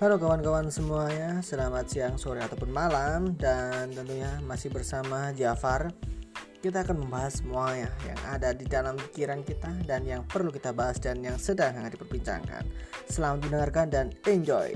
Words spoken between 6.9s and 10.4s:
membahas semuanya yang ada di dalam pikiran kita dan yang